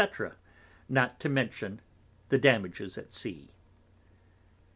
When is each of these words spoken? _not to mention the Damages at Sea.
_not 0.89 1.19
to 1.19 1.29
mention 1.29 1.79
the 2.29 2.39
Damages 2.39 2.97
at 2.97 3.13
Sea. 3.13 3.51